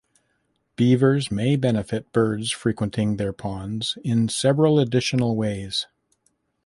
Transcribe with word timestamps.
Beavers 0.77 1.29
may 1.29 1.55
benefit 1.55 2.11
birds 2.11 2.49
frequenting 2.51 3.17
their 3.17 3.31
ponds 3.31 3.99
in 4.03 4.29
several 4.29 4.79
additional 4.79 5.35
ways. 5.35 5.85